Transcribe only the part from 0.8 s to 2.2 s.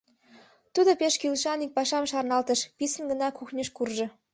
пеш кӱлешан ик пашам